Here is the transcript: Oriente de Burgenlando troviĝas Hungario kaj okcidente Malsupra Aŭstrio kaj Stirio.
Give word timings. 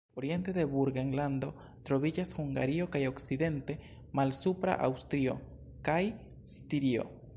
Oriente 0.19 0.51
de 0.55 0.63
Burgenlando 0.69 1.49
troviĝas 1.89 2.31
Hungario 2.39 2.87
kaj 2.95 3.01
okcidente 3.09 3.77
Malsupra 4.21 4.79
Aŭstrio 4.89 5.37
kaj 5.91 6.01
Stirio. 6.55 7.07